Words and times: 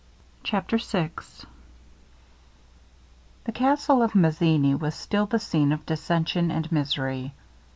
CHAPTER 0.41 0.79
VI 0.79 1.11
The 3.43 3.51
castle 3.51 4.01
of 4.01 4.15
Mazzini 4.15 4.73
was 4.73 4.95
still 4.95 5.27
the 5.27 5.37
scene 5.37 5.71
of 5.71 5.85
dissension 5.85 6.49
and 6.49 6.71
misery. 6.71 7.35